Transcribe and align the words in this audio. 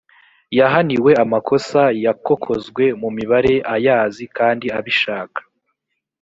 yahaniwe 0.59 1.11
amakosa 1.23 1.81
yakokozwe 2.05 2.83
mu 3.01 3.09
mibare 3.17 3.53
ayazi 3.75 4.23
kandi 4.37 4.65
abishaka 4.77 5.39